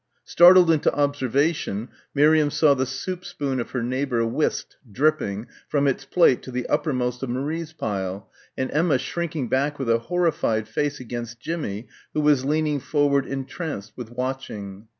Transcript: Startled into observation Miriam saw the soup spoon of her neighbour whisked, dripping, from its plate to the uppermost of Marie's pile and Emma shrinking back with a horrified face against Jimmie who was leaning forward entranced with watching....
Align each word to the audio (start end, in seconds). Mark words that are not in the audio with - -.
Startled 0.25 0.71
into 0.71 0.91
observation 0.95 1.89
Miriam 2.15 2.49
saw 2.49 2.73
the 2.73 2.87
soup 2.87 3.23
spoon 3.23 3.59
of 3.59 3.69
her 3.69 3.83
neighbour 3.83 4.25
whisked, 4.25 4.77
dripping, 4.91 5.45
from 5.69 5.85
its 5.85 6.05
plate 6.05 6.41
to 6.41 6.49
the 6.49 6.65
uppermost 6.65 7.21
of 7.21 7.29
Marie's 7.29 7.71
pile 7.71 8.27
and 8.57 8.71
Emma 8.71 8.97
shrinking 8.97 9.47
back 9.47 9.77
with 9.77 9.91
a 9.91 9.99
horrified 9.99 10.67
face 10.67 10.99
against 10.99 11.39
Jimmie 11.39 11.87
who 12.15 12.21
was 12.21 12.43
leaning 12.45 12.79
forward 12.79 13.27
entranced 13.27 13.93
with 13.95 14.09
watching.... 14.09 14.87